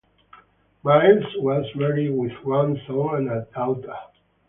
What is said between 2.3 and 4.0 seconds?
one son and a daughter.